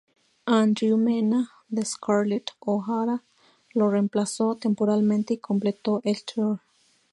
Andrew 0.59 0.97
Mena, 0.97 1.41
de 1.69 1.85
Scarlett 1.85 2.53
O'Hara 2.65 3.21
lo 3.75 3.85
reemplazó 3.91 4.55
temporalmente 4.55 5.35
y 5.35 5.37
completó 5.37 6.01
el 6.03 6.23
tour. 6.25 6.59